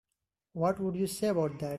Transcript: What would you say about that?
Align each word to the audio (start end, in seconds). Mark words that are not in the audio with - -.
What 0.53 0.79
would 0.79 0.95
you 0.95 1.07
say 1.07 1.27
about 1.27 1.59
that? 1.59 1.69